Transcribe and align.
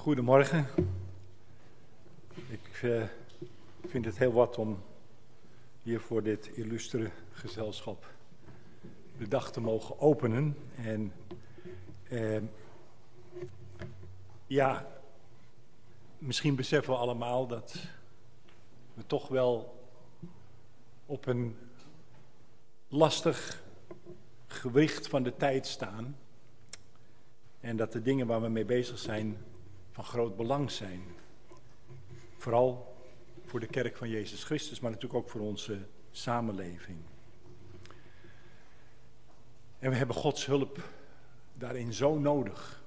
Goedemorgen. 0.00 0.66
Ik 2.48 2.82
uh, 2.82 3.04
vind 3.86 4.04
het 4.04 4.18
heel 4.18 4.32
wat 4.32 4.58
om 4.58 4.82
hier 5.82 6.00
voor 6.00 6.22
dit 6.22 6.46
illustere 6.46 7.10
gezelschap 7.30 8.06
de 9.18 9.28
dag 9.28 9.52
te 9.52 9.60
mogen 9.60 10.00
openen. 10.00 10.56
En 10.76 11.12
uh, 12.08 12.42
ja, 14.46 14.86
misschien 16.18 16.54
beseffen 16.54 16.92
we 16.92 16.98
allemaal 16.98 17.46
dat 17.46 17.74
we 18.94 19.06
toch 19.06 19.28
wel 19.28 19.84
op 21.06 21.26
een 21.26 21.56
lastig 22.88 23.62
gewicht 24.46 25.08
van 25.08 25.22
de 25.22 25.36
tijd 25.36 25.66
staan. 25.66 26.16
En 27.60 27.76
dat 27.76 27.92
de 27.92 28.02
dingen 28.02 28.26
waar 28.26 28.42
we 28.42 28.48
mee 28.48 28.64
bezig 28.64 28.98
zijn 28.98 29.36
van 30.00 30.08
groot 30.08 30.36
belang 30.36 30.70
zijn. 30.70 31.02
Vooral 32.36 32.96
voor 33.44 33.60
de 33.60 33.66
kerk 33.66 33.96
van 33.96 34.08
Jezus 34.08 34.44
Christus, 34.44 34.80
maar 34.80 34.90
natuurlijk 34.90 35.20
ook 35.22 35.30
voor 35.30 35.40
onze 35.40 35.78
samenleving. 36.10 36.98
En 39.78 39.90
we 39.90 39.96
hebben 39.96 40.16
Gods 40.16 40.46
hulp 40.46 40.88
daarin 41.54 41.92
zo 41.92 42.18
nodig. 42.18 42.82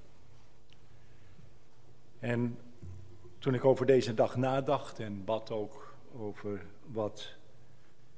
En 2.19 2.57
toen 3.39 3.53
ik 3.53 3.65
over 3.65 3.85
deze 3.85 4.13
dag 4.13 4.35
nadacht 4.35 4.99
en 4.99 5.25
bad 5.25 5.51
ook 5.51 5.95
over 6.15 6.65
wat 6.91 7.35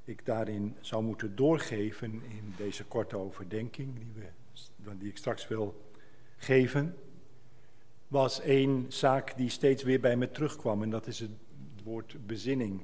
ik 0.04 0.26
daarin 0.26 0.76
zou 0.80 1.02
moeten 1.02 1.36
doorgeven 1.36 2.22
in 2.28 2.54
deze 2.56 2.84
korte 2.84 3.16
overdenking 3.16 3.94
die, 3.94 4.12
we, 4.14 4.98
die 4.98 5.08
ik 5.08 5.16
straks 5.16 5.48
wil 5.48 5.90
geven, 6.36 6.96
was 8.08 8.40
één 8.40 8.84
zaak 8.88 9.36
die 9.36 9.50
steeds 9.50 9.82
weer 9.82 10.00
bij 10.00 10.16
me 10.16 10.30
terugkwam 10.30 10.82
en 10.82 10.90
dat 10.90 11.06
is 11.06 11.20
het 11.20 11.30
woord 11.84 12.26
bezinning. 12.26 12.82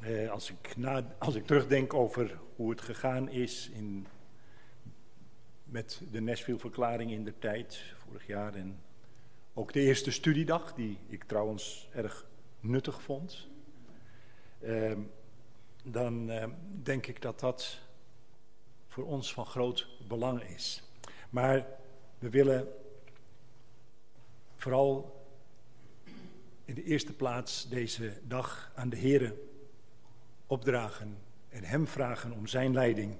Eh, 0.00 0.30
als, 0.30 0.50
ik 0.50 0.74
als 1.18 1.34
ik 1.34 1.46
terugdenk 1.46 1.94
over 1.94 2.38
hoe 2.56 2.70
het 2.70 2.80
gegaan 2.80 3.28
is 3.28 3.70
in, 3.72 4.06
met 5.64 6.02
de 6.10 6.20
Nashville-verklaring 6.20 7.10
in 7.10 7.24
de 7.24 7.38
tijd, 7.38 7.94
vorig 7.96 8.26
jaar, 8.26 8.54
en 8.54 8.80
ook 9.54 9.72
de 9.72 9.80
eerste 9.80 10.10
studiedag, 10.10 10.74
die 10.74 10.98
ik 11.06 11.24
trouwens 11.24 11.88
erg 11.92 12.26
nuttig 12.60 13.02
vond, 13.02 13.48
eh, 14.58 14.92
dan 15.84 16.30
eh, 16.30 16.48
denk 16.82 17.06
ik 17.06 17.22
dat 17.22 17.40
dat 17.40 17.78
voor 18.88 19.04
ons 19.04 19.32
van 19.32 19.46
groot 19.46 19.86
belang 20.08 20.42
is. 20.42 20.82
Maar 21.30 21.66
we 22.18 22.30
willen 22.30 22.68
vooral 24.60 25.24
in 26.64 26.74
de 26.74 26.82
eerste 26.82 27.12
plaats 27.12 27.68
deze 27.68 28.20
dag 28.26 28.72
aan 28.74 28.88
de 28.88 28.96
Heer 28.96 29.34
opdragen 30.46 31.18
en 31.48 31.64
Hem 31.64 31.86
vragen 31.86 32.32
om 32.32 32.46
Zijn 32.46 32.72
leiding. 32.72 33.16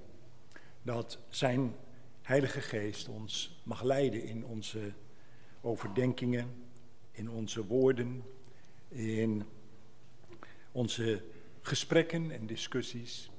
Dat 0.83 1.19
Zijn 1.29 1.75
Heilige 2.23 2.61
Geest 2.61 3.09
ons 3.09 3.61
mag 3.63 3.83
leiden 3.83 4.25
in 4.25 4.45
onze 4.45 4.93
overdenkingen, 5.61 6.65
in 7.11 7.31
onze 7.31 7.67
woorden, 7.67 8.25
in 8.89 9.45
onze 10.73 11.25
gesprekken 11.61 12.31
en 12.31 12.47
discussies. 12.47 13.31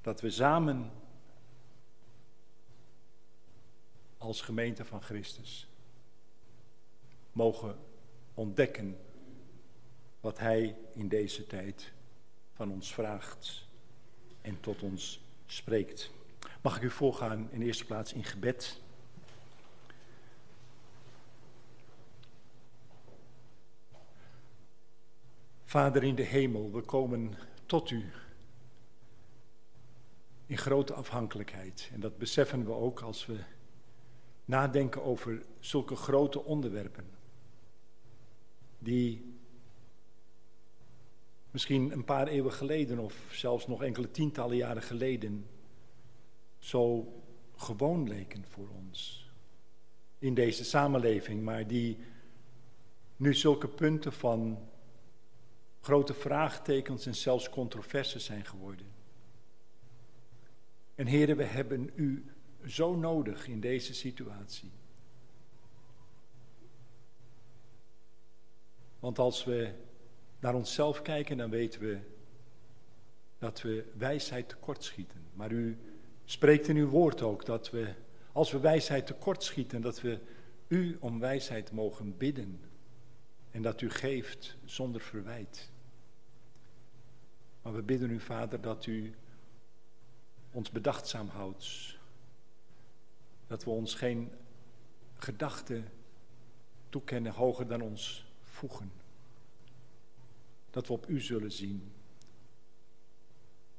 Dat 0.00 0.20
we 0.20 0.30
samen 0.30 0.90
als 4.18 4.40
gemeente 4.40 4.84
van 4.84 5.02
Christus 5.02 5.67
mogen 7.38 7.78
ontdekken 8.34 8.98
wat 10.20 10.38
Hij 10.38 10.76
in 10.92 11.08
deze 11.08 11.46
tijd 11.46 11.92
van 12.52 12.70
ons 12.70 12.94
vraagt 12.94 13.66
en 14.40 14.60
tot 14.60 14.82
ons 14.82 15.20
spreekt. 15.46 16.10
Mag 16.62 16.76
ik 16.76 16.82
u 16.82 16.90
voorgaan 16.90 17.48
in 17.50 17.62
eerste 17.62 17.84
plaats 17.84 18.12
in 18.12 18.24
gebed? 18.24 18.80
Vader 25.64 26.04
in 26.04 26.14
de 26.14 26.22
hemel, 26.22 26.72
we 26.72 26.80
komen 26.80 27.34
tot 27.66 27.90
u 27.90 28.12
in 30.46 30.58
grote 30.58 30.94
afhankelijkheid. 30.94 31.90
En 31.92 32.00
dat 32.00 32.18
beseffen 32.18 32.64
we 32.64 32.72
ook 32.72 33.00
als 33.00 33.26
we 33.26 33.38
nadenken 34.44 35.02
over 35.02 35.42
zulke 35.60 35.96
grote 35.96 36.44
onderwerpen 36.44 37.17
die 38.78 39.34
misschien 41.50 41.92
een 41.92 42.04
paar 42.04 42.26
eeuwen 42.26 42.52
geleden 42.52 42.98
of 42.98 43.14
zelfs 43.30 43.66
nog 43.66 43.82
enkele 43.82 44.10
tientallen 44.10 44.56
jaren 44.56 44.82
geleden 44.82 45.46
zo 46.58 47.12
gewoon 47.56 48.08
leken 48.08 48.44
voor 48.48 48.68
ons 48.68 49.28
in 50.18 50.34
deze 50.34 50.64
samenleving, 50.64 51.42
maar 51.42 51.66
die 51.66 51.98
nu 53.16 53.34
zulke 53.34 53.68
punten 53.68 54.12
van 54.12 54.68
grote 55.80 56.14
vraagtekens 56.14 57.06
en 57.06 57.14
zelfs 57.14 57.48
controverses 57.48 58.24
zijn 58.24 58.44
geworden. 58.44 58.86
En 60.94 61.06
heren, 61.06 61.36
we 61.36 61.44
hebben 61.44 61.90
u 61.94 62.24
zo 62.66 62.96
nodig 62.96 63.48
in 63.48 63.60
deze 63.60 63.94
situatie. 63.94 64.70
Want 69.00 69.18
als 69.18 69.44
we 69.44 69.72
naar 70.40 70.54
onszelf 70.54 71.02
kijken, 71.02 71.36
dan 71.36 71.50
weten 71.50 71.80
we 71.80 71.98
dat 73.38 73.62
we 73.62 73.84
wijsheid 73.96 74.48
tekortschieten. 74.48 75.22
Maar 75.32 75.52
u 75.52 75.78
spreekt 76.24 76.68
in 76.68 76.76
uw 76.76 76.88
woord 76.88 77.22
ook 77.22 77.44
dat 77.44 77.70
we, 77.70 77.94
als 78.32 78.50
we 78.50 78.60
wijsheid 78.60 79.06
tekortschieten, 79.06 79.80
dat 79.80 80.00
we 80.00 80.18
u 80.68 80.96
om 81.00 81.20
wijsheid 81.20 81.72
mogen 81.72 82.16
bidden. 82.16 82.60
En 83.50 83.62
dat 83.62 83.80
u 83.80 83.90
geeft 83.90 84.56
zonder 84.64 85.00
verwijt. 85.00 85.70
Maar 87.62 87.74
we 87.74 87.82
bidden 87.82 88.10
u, 88.10 88.20
Vader, 88.20 88.60
dat 88.60 88.86
u 88.86 89.14
ons 90.52 90.70
bedachtzaam 90.70 91.28
houdt. 91.28 91.96
Dat 93.46 93.64
we 93.64 93.70
ons 93.70 93.94
geen 93.94 94.30
gedachten 95.14 95.88
toekennen 96.88 97.32
hoger 97.32 97.68
dan 97.68 97.80
ons 97.80 98.27
voegen. 98.58 98.92
Dat 100.70 100.86
we 100.86 100.92
op 100.92 101.08
u 101.08 101.20
zullen 101.20 101.52
zien 101.52 101.92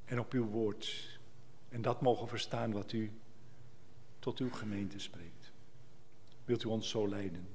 en 0.04 0.18
op 0.18 0.32
uw 0.32 0.46
woord. 0.46 1.18
En 1.68 1.82
dat 1.82 2.00
mogen 2.00 2.28
verstaan 2.28 2.72
wat 2.72 2.92
u 2.92 3.12
tot 4.18 4.38
uw 4.38 4.50
gemeente 4.50 4.98
spreekt. 4.98 5.52
Wilt 6.44 6.64
u 6.64 6.68
ons 6.68 6.88
zo 6.88 7.08
leiden? 7.08 7.48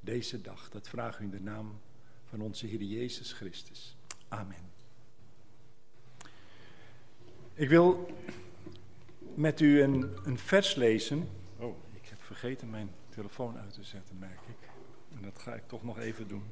Deze 0.00 0.40
dag, 0.40 0.70
dat 0.70 0.88
vraag 0.88 1.18
u 1.18 1.24
in 1.24 1.30
de 1.30 1.40
naam 1.40 1.80
van 2.24 2.40
onze 2.40 2.66
Heer 2.66 2.82
Jezus 2.82 3.32
Christus. 3.32 3.96
Amen. 4.28 4.72
Ik 7.54 7.68
wil 7.68 8.10
met 9.34 9.60
u 9.60 9.82
een, 9.82 10.26
een 10.26 10.38
vers 10.38 10.74
lezen. 10.74 11.28
Oh, 11.56 11.76
ik 11.92 12.08
heb 12.08 12.22
vergeten 12.22 12.70
mijn 12.70 12.90
telefoon 13.08 13.58
uit 13.58 13.72
te 13.72 13.82
zetten, 13.84 14.18
merk 14.18 14.40
ik. 14.48 14.73
En 15.14 15.22
dat 15.22 15.38
ga 15.38 15.54
ik 15.54 15.68
toch 15.68 15.82
nog 15.82 15.98
even 15.98 16.28
doen. 16.28 16.44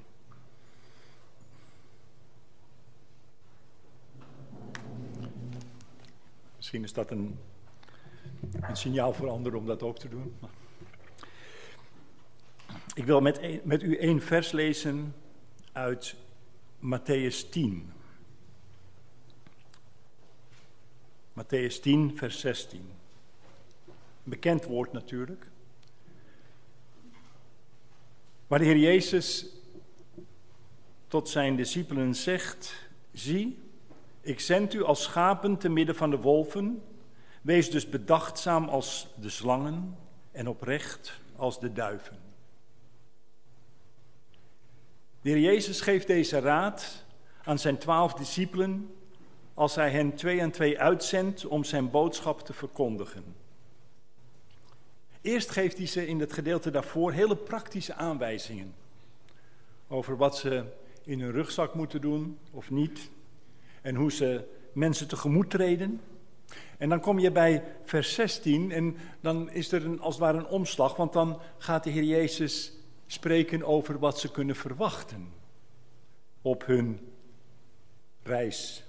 Misschien 6.57 6.83
is 6.83 6.93
dat 6.93 7.11
een, 7.11 7.39
een 8.61 8.77
signaal 8.77 9.13
voor 9.13 9.29
anderen 9.29 9.59
om 9.59 9.67
dat 9.67 9.83
ook 9.83 9.99
te 9.99 10.09
doen. 10.09 10.35
Ik 12.95 13.05
wil 13.05 13.21
met, 13.21 13.65
met 13.65 13.83
u 13.83 13.97
één 13.97 14.23
vers 14.23 14.53
lezen 14.53 15.15
uit 15.73 16.17
Matthäus 16.79 17.49
10. 17.51 17.93
Matthäus 21.33 21.81
10, 21.81 22.17
vers 22.17 22.41
16. 22.41 22.81
Een 23.87 24.31
bekend 24.31 24.65
woord 24.65 24.93
natuurlijk. 24.93 25.47
Waar 28.53 28.61
de 28.61 28.67
Heer 28.67 28.79
Jezus 28.79 29.47
tot 31.09 31.29
zijn 31.29 31.57
discipelen 31.57 32.15
zegt: 32.15 32.75
Zie, 33.13 33.59
ik 34.21 34.41
zend 34.41 34.75
u 34.75 34.83
als 34.83 35.03
schapen 35.03 35.57
te 35.57 35.69
midden 35.69 35.95
van 35.95 36.11
de 36.11 36.17
wolven. 36.17 36.83
Wees 37.43 37.71
dus 37.71 37.89
bedachtzaam 37.89 38.69
als 38.69 39.07
de 39.21 39.29
slangen 39.29 39.97
en 40.33 40.49
oprecht 40.49 41.21
als 41.37 41.61
de 41.61 41.73
duiven. 41.73 42.19
De 45.21 45.31
Heer 45.31 45.41
Jezus 45.41 45.81
geeft 45.81 46.07
deze 46.07 46.39
raad 46.39 47.05
aan 47.45 47.59
zijn 47.59 47.79
twaalf 47.79 48.15
discipelen 48.15 48.95
als 49.55 49.75
hij 49.75 49.91
hen 49.91 50.15
twee 50.15 50.41
en 50.41 50.51
twee 50.51 50.81
uitzendt 50.81 51.47
om 51.47 51.65
zijn 51.65 51.91
boodschap 51.91 52.41
te 52.41 52.53
verkondigen. 52.53 53.25
Eerst 55.23 55.51
geeft 55.51 55.77
hij 55.77 55.87
ze 55.87 56.07
in 56.07 56.21
het 56.21 56.33
gedeelte 56.33 56.71
daarvoor 56.71 57.13
hele 57.13 57.37
praktische 57.37 57.95
aanwijzingen 57.95 58.75
over 59.89 60.17
wat 60.17 60.37
ze 60.37 60.65
in 61.05 61.21
hun 61.21 61.33
rugzak 61.33 61.75
moeten 61.75 62.01
doen 62.01 62.39
of 62.51 62.71
niet 62.71 63.11
en 63.83 63.95
hoe 63.95 64.13
ze 64.13 64.45
mensen 64.73 65.09
tegemoet 65.09 65.51
treden. 65.51 66.01
En 66.79 66.89
dan 66.89 67.01
kom 67.01 67.19
je 67.19 67.31
bij 67.31 67.63
vers 67.85 68.15
16 68.15 68.73
en 68.73 68.97
dan 69.21 69.51
is 69.51 69.73
er 69.73 69.85
een, 69.85 70.01
als 70.01 70.15
het 70.15 70.25
ware 70.25 70.39
een 70.39 70.47
omslag, 70.47 70.97
want 70.97 71.13
dan 71.13 71.41
gaat 71.59 71.85
de 71.85 71.91
Heer 71.91 72.03
Jezus 72.03 72.73
spreken 73.07 73.63
over 73.63 73.99
wat 73.99 74.21
ze 74.21 74.31
kunnen 74.31 74.57
verwachten 74.57 75.33
op 76.43 76.67
hun 76.67 77.01
reis, 78.23 78.85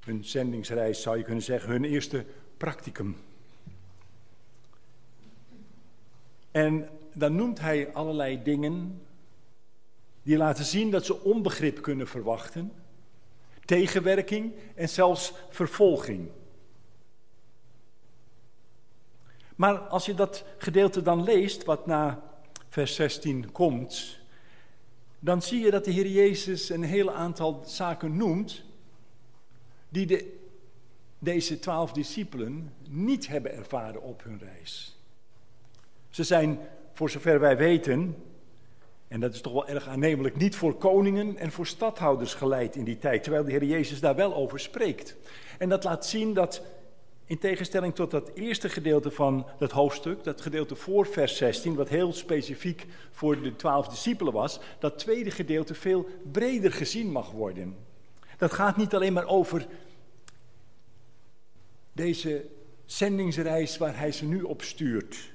hun 0.00 0.24
zendingsreis 0.24 1.02
zou 1.02 1.16
je 1.16 1.24
kunnen 1.24 1.42
zeggen, 1.42 1.70
hun 1.70 1.84
eerste 1.84 2.24
practicum. 2.56 3.16
En 6.56 6.88
dan 7.12 7.34
noemt 7.34 7.60
hij 7.60 7.92
allerlei 7.92 8.42
dingen 8.42 9.02
die 10.22 10.36
laten 10.36 10.64
zien 10.64 10.90
dat 10.90 11.04
ze 11.04 11.22
onbegrip 11.22 11.82
kunnen 11.82 12.08
verwachten, 12.08 12.72
tegenwerking 13.64 14.52
en 14.74 14.88
zelfs 14.88 15.32
vervolging. 15.50 16.30
Maar 19.56 19.78
als 19.78 20.06
je 20.06 20.14
dat 20.14 20.44
gedeelte 20.58 21.02
dan 21.02 21.22
leest, 21.22 21.64
wat 21.64 21.86
na 21.86 22.22
vers 22.68 22.94
16 22.94 23.52
komt, 23.52 24.18
dan 25.18 25.42
zie 25.42 25.60
je 25.60 25.70
dat 25.70 25.84
de 25.84 25.90
Heer 25.90 26.08
Jezus 26.08 26.68
een 26.68 26.84
heel 26.84 27.12
aantal 27.12 27.62
zaken 27.66 28.16
noemt 28.16 28.62
die 29.88 30.06
de, 30.06 30.38
deze 31.18 31.58
twaalf 31.58 31.92
discipelen 31.92 32.72
niet 32.88 33.26
hebben 33.28 33.52
ervaren 33.52 34.02
op 34.02 34.22
hun 34.24 34.38
reis. 34.38 34.95
Ze 36.16 36.24
zijn, 36.24 36.58
voor 36.92 37.10
zover 37.10 37.40
wij 37.40 37.56
weten, 37.56 38.16
en 39.08 39.20
dat 39.20 39.34
is 39.34 39.40
toch 39.40 39.52
wel 39.52 39.66
erg 39.68 39.88
aannemelijk, 39.88 40.36
niet 40.36 40.56
voor 40.56 40.74
koningen 40.74 41.36
en 41.36 41.52
voor 41.52 41.66
stadhouders 41.66 42.34
geleid 42.34 42.76
in 42.76 42.84
die 42.84 42.98
tijd, 42.98 43.22
terwijl 43.22 43.44
de 43.44 43.50
Heer 43.50 43.64
Jezus 43.64 44.00
daar 44.00 44.14
wel 44.14 44.34
over 44.34 44.60
spreekt. 44.60 45.16
En 45.58 45.68
dat 45.68 45.84
laat 45.84 46.06
zien 46.06 46.34
dat 46.34 46.62
in 47.24 47.38
tegenstelling 47.38 47.94
tot 47.94 48.10
dat 48.10 48.30
eerste 48.34 48.68
gedeelte 48.68 49.10
van 49.10 49.46
dat 49.58 49.70
hoofdstuk, 49.70 50.24
dat 50.24 50.40
gedeelte 50.40 50.76
voor 50.76 51.06
vers 51.06 51.36
16, 51.36 51.74
wat 51.74 51.88
heel 51.88 52.12
specifiek 52.12 52.86
voor 53.10 53.42
de 53.42 53.56
twaalf 53.56 53.88
discipelen 53.88 54.32
was, 54.32 54.60
dat 54.78 54.98
tweede 54.98 55.30
gedeelte 55.30 55.74
veel 55.74 56.06
breder 56.32 56.72
gezien 56.72 57.10
mag 57.10 57.30
worden. 57.30 57.76
Dat 58.38 58.52
gaat 58.52 58.76
niet 58.76 58.94
alleen 58.94 59.12
maar 59.12 59.26
over 59.26 59.66
deze 61.92 62.44
zendingsreis 62.84 63.76
waar 63.76 63.98
hij 63.98 64.12
ze 64.12 64.24
nu 64.24 64.42
op 64.42 64.62
stuurt, 64.62 65.34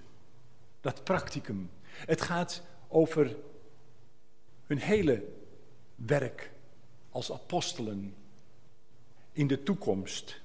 dat 0.81 1.03
practicum. 1.03 1.69
Het 1.83 2.21
gaat 2.21 2.63
over 2.87 3.35
hun 4.67 4.77
hele 4.77 5.23
werk 5.95 6.51
als 7.09 7.31
apostelen 7.31 8.15
in 9.31 9.47
de 9.47 9.63
toekomst. 9.63 10.41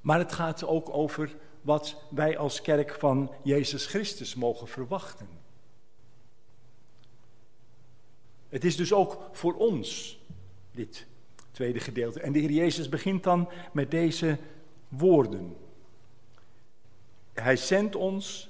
Maar 0.00 0.18
het 0.18 0.32
gaat 0.32 0.64
ook 0.64 0.88
over 0.88 1.36
wat 1.60 2.02
wij 2.10 2.38
als 2.38 2.62
kerk 2.62 2.94
van 2.94 3.32
Jezus 3.42 3.86
Christus 3.86 4.34
mogen 4.34 4.68
verwachten. 4.68 5.28
Het 8.48 8.64
is 8.64 8.76
dus 8.76 8.92
ook 8.92 9.28
voor 9.32 9.54
ons 9.54 10.18
dit 10.72 11.06
tweede 11.50 11.80
gedeelte. 11.80 12.20
En 12.20 12.32
de 12.32 12.38
Heer 12.38 12.50
Jezus 12.50 12.88
begint 12.88 13.22
dan 13.22 13.48
met 13.72 13.90
deze 13.90 14.38
woorden. 14.88 15.56
Hij 17.32 17.56
zendt 17.56 17.96
ons 17.96 18.47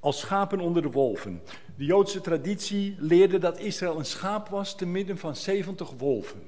als 0.00 0.18
schapen 0.20 0.60
onder 0.60 0.82
de 0.82 0.90
wolven. 0.90 1.42
De 1.76 1.84
Joodse 1.84 2.20
traditie 2.20 2.96
leerde 2.98 3.38
dat 3.38 3.58
Israël 3.58 3.98
een 3.98 4.04
schaap 4.04 4.48
was 4.48 4.76
te 4.76 4.86
midden 4.86 5.18
van 5.18 5.36
70 5.36 5.90
wolven. 5.90 6.42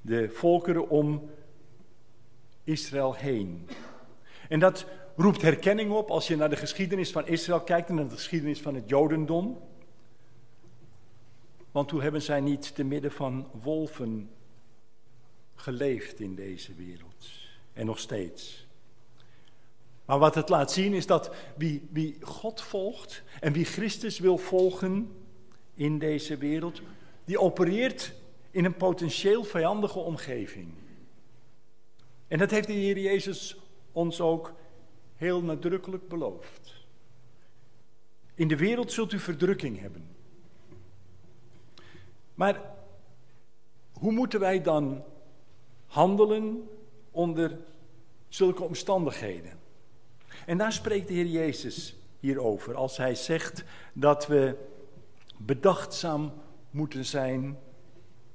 De 0.00 0.30
volkeren 0.30 0.88
om 0.88 1.30
Israël 2.64 3.14
heen. 3.14 3.68
En 4.48 4.60
dat 4.60 4.86
roept 5.16 5.42
herkenning 5.42 5.90
op 5.90 6.10
als 6.10 6.26
je 6.26 6.36
naar 6.36 6.50
de 6.50 6.56
geschiedenis 6.56 7.10
van 7.10 7.26
Israël 7.26 7.60
kijkt 7.60 7.88
en 7.88 7.94
naar 7.94 8.08
de 8.08 8.14
geschiedenis 8.14 8.60
van 8.60 8.74
het 8.74 8.88
Jodendom. 8.88 9.58
Want 11.70 11.88
toen 11.88 12.02
hebben 12.02 12.22
zij 12.22 12.40
niet 12.40 12.74
te 12.74 12.84
midden 12.84 13.12
van 13.12 13.48
wolven 13.62 14.30
geleefd 15.54 16.20
in 16.20 16.34
deze 16.34 16.74
wereld. 16.74 17.28
En 17.72 17.86
nog 17.86 17.98
steeds. 17.98 18.65
Maar 20.06 20.18
wat 20.18 20.34
het 20.34 20.48
laat 20.48 20.72
zien 20.72 20.92
is 20.92 21.06
dat 21.06 21.34
wie, 21.56 21.88
wie 21.90 22.16
God 22.20 22.60
volgt 22.60 23.22
en 23.40 23.52
wie 23.52 23.64
Christus 23.64 24.18
wil 24.18 24.38
volgen 24.38 25.16
in 25.74 25.98
deze 25.98 26.36
wereld, 26.36 26.80
die 27.24 27.40
opereert 27.40 28.12
in 28.50 28.64
een 28.64 28.76
potentieel 28.76 29.44
vijandige 29.44 29.98
omgeving. 29.98 30.68
En 32.28 32.38
dat 32.38 32.50
heeft 32.50 32.66
de 32.66 32.72
Heer 32.72 32.98
Jezus 32.98 33.56
ons 33.92 34.20
ook 34.20 34.52
heel 35.16 35.42
nadrukkelijk 35.42 36.08
beloofd. 36.08 36.74
In 38.34 38.48
de 38.48 38.56
wereld 38.56 38.92
zult 38.92 39.12
u 39.12 39.18
verdrukking 39.18 39.80
hebben. 39.80 40.16
Maar 42.34 42.74
hoe 43.92 44.12
moeten 44.12 44.40
wij 44.40 44.62
dan 44.62 45.04
handelen 45.86 46.68
onder 47.10 47.58
zulke 48.28 48.62
omstandigheden? 48.62 49.64
En 50.46 50.58
daar 50.58 50.72
spreekt 50.72 51.08
de 51.08 51.14
Heer 51.14 51.26
Jezus 51.26 51.96
hierover 52.20 52.74
als 52.74 52.96
hij 52.96 53.14
zegt 53.14 53.64
dat 53.92 54.26
we 54.26 54.56
bedachtzaam 55.36 56.32
moeten 56.70 57.04
zijn 57.04 57.58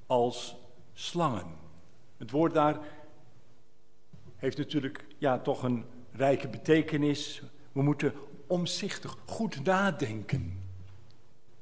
als 0.05 0.55
slangen. 0.93 1.45
Het 2.17 2.31
woord 2.31 2.53
daar 2.53 2.79
heeft 4.35 4.57
natuurlijk 4.57 5.05
ja, 5.17 5.39
toch 5.39 5.63
een 5.63 5.85
rijke 6.11 6.47
betekenis. 6.47 7.41
We 7.71 7.81
moeten 7.81 8.13
omzichtig, 8.47 9.17
goed 9.25 9.63
nadenken. 9.63 10.63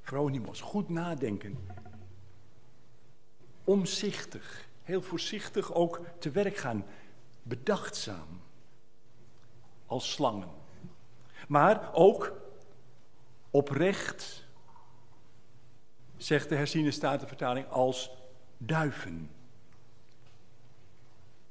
Veronimos, 0.02 0.62
goed 0.62 0.90
nadenken. 0.90 1.58
Omzichtig, 3.64 4.68
heel 4.84 5.02
voorzichtig 5.02 5.74
ook 5.74 6.02
te 6.20 6.30
werk 6.32 6.58
gaan. 6.58 6.86
Bedachtzaam. 7.44 8.42
Als 9.90 10.12
slangen. 10.12 10.50
Maar 11.48 11.94
ook 11.94 12.34
oprecht, 13.50 14.48
zegt 16.18 16.50
de 16.50 16.56
herziene 16.56 16.92
statenvertaling, 16.92 17.70
als 17.70 18.12
duiven. 18.58 19.30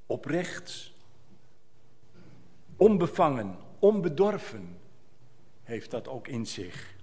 Oprecht 0.06 0.92
Onbevangen, 2.78 3.56
onbedorven 3.78 4.78
heeft 5.62 5.90
dat 5.90 6.08
ook 6.08 6.28
in 6.28 6.46
zich. 6.46 6.94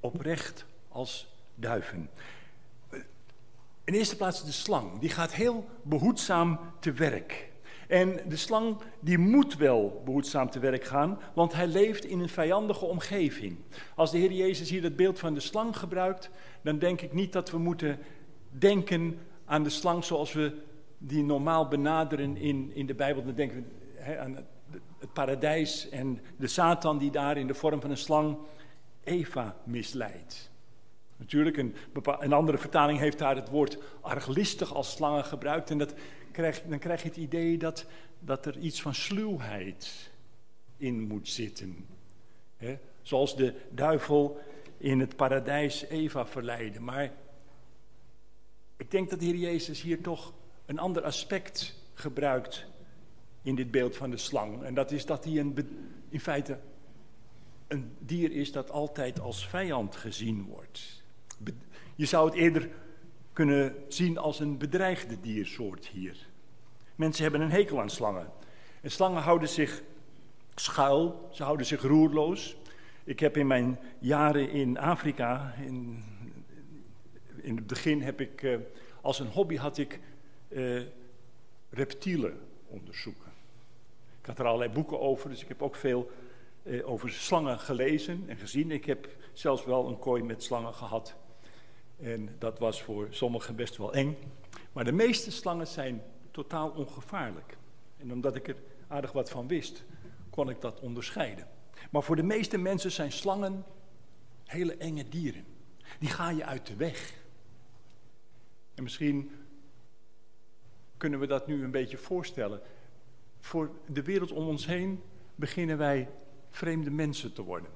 Oprecht 0.00 0.64
als 0.88 1.26
duiven. 1.54 2.10
In 3.84 3.94
eerste 3.94 4.16
plaats 4.16 4.44
de 4.44 4.52
slang. 4.52 4.98
Die 4.98 5.10
gaat 5.10 5.32
heel 5.32 5.68
behoedzaam 5.82 6.60
te 6.78 6.92
werk. 6.92 7.49
En 7.90 8.20
de 8.28 8.36
slang 8.36 8.76
die 9.00 9.18
moet 9.18 9.56
wel 9.56 10.02
behoedzaam 10.04 10.50
te 10.50 10.58
werk 10.58 10.84
gaan, 10.84 11.20
want 11.34 11.52
hij 11.52 11.66
leeft 11.66 12.04
in 12.04 12.20
een 12.20 12.28
vijandige 12.28 12.84
omgeving. 12.84 13.56
Als 13.94 14.10
de 14.10 14.18
Heer 14.18 14.32
Jezus 14.32 14.70
hier 14.70 14.82
het 14.82 14.96
beeld 14.96 15.18
van 15.18 15.34
de 15.34 15.40
slang 15.40 15.76
gebruikt, 15.76 16.30
dan 16.62 16.78
denk 16.78 17.00
ik 17.00 17.12
niet 17.12 17.32
dat 17.32 17.50
we 17.50 17.58
moeten 17.58 17.98
denken 18.48 19.18
aan 19.44 19.62
de 19.62 19.70
slang 19.70 20.04
zoals 20.04 20.32
we 20.32 20.52
die 20.98 21.24
normaal 21.24 21.68
benaderen 21.68 22.36
in, 22.36 22.70
in 22.74 22.86
de 22.86 22.94
Bijbel. 22.94 23.24
Dan 23.24 23.34
denken 23.34 23.66
we 23.96 24.18
aan 24.18 24.34
het, 24.34 24.44
paradijs 25.12 25.88
en 25.88 26.20
de 26.36 26.48
Satan 26.48 26.98
die 26.98 27.10
daar 27.10 27.36
in 27.36 27.46
de 27.46 27.54
vorm 27.54 27.80
van 27.80 27.90
een 27.90 27.96
slang 27.96 28.36
Eva 29.04 29.56
misleidt. 29.64 30.50
Natuurlijk, 31.16 31.56
een, 31.56 31.74
een 32.18 32.32
andere 32.32 32.58
vertaling 32.58 32.98
heeft 32.98 33.18
daar 33.18 33.36
het 33.36 33.48
woord 33.48 33.78
arglistig 34.00 34.74
als 34.74 34.90
slangen 34.90 35.24
gebruikt. 35.24 35.70
En 35.70 35.78
dat 35.78 35.94
krijg, 36.40 36.62
dan 36.62 36.78
krijg 36.78 37.02
je 37.02 37.08
het 37.08 37.16
idee 37.16 37.58
dat, 37.58 37.86
dat 38.18 38.46
er 38.46 38.58
iets 38.58 38.82
van 38.82 38.94
sluwheid 38.94 40.10
in 40.76 41.00
moet 41.00 41.28
zitten. 41.28 41.86
zoals 43.02 43.36
de 43.36 43.54
duivel 43.70 44.40
in 44.76 45.00
het 45.00 45.16
paradijs 45.16 45.84
Eva 45.84 46.26
verleidde. 46.26 46.80
Maar 46.80 47.12
ik 48.76 48.90
denk 48.90 49.10
dat 49.10 49.18
de 49.18 49.24
Heer 49.24 49.36
Jezus 49.36 49.82
hier 49.82 50.00
toch 50.00 50.32
een 50.66 50.78
ander 50.78 51.02
aspect 51.02 51.74
gebruikt 51.94 52.66
in 53.42 53.54
dit 53.54 53.70
beeld 53.70 53.96
van 53.96 54.10
de 54.10 54.16
slang. 54.16 54.62
En 54.62 54.74
dat 54.74 54.90
is 54.90 55.06
dat 55.06 55.24
hij 55.24 55.38
een, 55.38 55.68
in 56.08 56.20
feite 56.20 56.58
een 57.68 57.92
dier 57.98 58.32
is 58.32 58.52
dat 58.52 58.70
altijd 58.70 59.20
als 59.20 59.48
vijand 59.48 59.96
gezien 59.96 60.44
wordt. 60.44 61.02
Je 61.94 62.06
zou 62.06 62.26
het 62.28 62.38
eerder 62.38 62.68
kunnen 63.32 63.74
zien 63.88 64.18
als 64.18 64.40
een 64.40 64.58
bedreigde 64.58 65.20
diersoort 65.20 65.86
hier. 65.86 66.29
Mensen 67.00 67.22
hebben 67.22 67.40
een 67.40 67.50
hekel 67.50 67.80
aan 67.80 67.90
slangen. 67.90 68.32
En 68.80 68.90
slangen 68.90 69.22
houden 69.22 69.48
zich 69.48 69.82
schuil, 70.54 71.28
ze 71.32 71.42
houden 71.42 71.66
zich 71.66 71.82
roerloos. 71.82 72.56
Ik 73.04 73.20
heb 73.20 73.36
in 73.36 73.46
mijn 73.46 73.78
jaren 73.98 74.50
in 74.50 74.78
Afrika, 74.78 75.54
in, 75.58 76.04
in 77.36 77.56
het 77.56 77.66
begin 77.66 78.02
heb 78.02 78.20
ik, 78.20 78.42
uh, 78.42 78.56
als 79.00 79.18
een 79.18 79.26
hobby 79.26 79.56
had 79.56 79.78
ik 79.78 80.00
uh, 80.48 80.82
reptielen 81.70 82.40
onderzoeken. 82.66 83.32
Ik 84.20 84.26
had 84.26 84.38
er 84.38 84.46
allerlei 84.46 84.70
boeken 84.70 85.00
over, 85.00 85.28
dus 85.28 85.42
ik 85.42 85.48
heb 85.48 85.62
ook 85.62 85.76
veel 85.76 86.10
uh, 86.62 86.88
over 86.88 87.10
slangen 87.10 87.58
gelezen 87.58 88.24
en 88.26 88.36
gezien. 88.36 88.70
Ik 88.70 88.84
heb 88.84 89.08
zelfs 89.32 89.64
wel 89.64 89.88
een 89.88 89.98
kooi 89.98 90.22
met 90.22 90.42
slangen 90.42 90.74
gehad. 90.74 91.14
En 92.00 92.28
dat 92.38 92.58
was 92.58 92.82
voor 92.82 93.06
sommigen 93.10 93.56
best 93.56 93.76
wel 93.76 93.92
eng. 93.92 94.16
Maar 94.72 94.84
de 94.84 94.92
meeste 94.92 95.30
slangen 95.30 95.66
zijn 95.66 96.02
totaal 96.30 96.70
ongevaarlijk. 96.70 97.56
En 97.96 98.12
omdat 98.12 98.36
ik 98.36 98.48
er 98.48 98.56
aardig 98.88 99.12
wat 99.12 99.30
van 99.30 99.48
wist, 99.48 99.84
kon 100.30 100.50
ik 100.50 100.60
dat 100.60 100.80
onderscheiden. 100.80 101.48
Maar 101.90 102.02
voor 102.02 102.16
de 102.16 102.22
meeste 102.22 102.58
mensen 102.58 102.92
zijn 102.92 103.12
slangen 103.12 103.64
hele 104.44 104.76
enge 104.76 105.08
dieren. 105.08 105.44
Die 105.98 106.08
gaan 106.08 106.36
je 106.36 106.44
uit 106.44 106.66
de 106.66 106.76
weg. 106.76 107.14
En 108.74 108.82
misschien 108.82 109.30
kunnen 110.96 111.20
we 111.20 111.26
dat 111.26 111.46
nu 111.46 111.64
een 111.64 111.70
beetje 111.70 111.96
voorstellen. 111.96 112.60
Voor 113.40 113.70
de 113.86 114.02
wereld 114.02 114.32
om 114.32 114.48
ons 114.48 114.66
heen 114.66 115.02
beginnen 115.34 115.78
wij 115.78 116.08
vreemde 116.50 116.90
mensen 116.90 117.32
te 117.32 117.42
worden. 117.42 117.70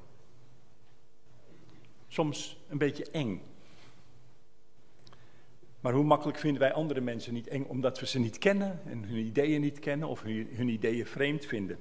Soms 2.09 2.57
een 2.69 2.79
beetje 2.79 3.11
eng. 3.11 3.43
Maar 5.85 5.93
hoe 5.93 6.05
makkelijk 6.05 6.39
vinden 6.39 6.61
wij 6.61 6.73
andere 6.73 7.01
mensen 7.01 7.35
niet 7.35 7.49
eng 7.49 7.65
omdat 7.65 8.01
we 8.01 8.07
ze 8.07 8.19
niet 8.19 8.39
kennen 8.39 8.81
en 8.87 9.05
hun 9.05 9.27
ideeën 9.27 9.61
niet 9.61 9.79
kennen 9.79 10.09
of 10.09 10.23
hun, 10.23 10.49
hun 10.53 10.69
ideeën 10.69 11.07
vreemd 11.07 11.47
vinden. 11.47 11.79